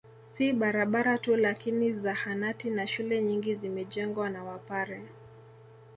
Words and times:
Si 0.27 0.53
barabara 0.53 1.17
tu 1.17 1.35
lakini 1.35 1.93
zahanati 1.93 2.69
na 2.69 2.87
shule 2.87 3.21
nyingi 3.21 3.55
zimejengwa 3.55 4.29
na 4.29 4.43
wapare 4.43 5.01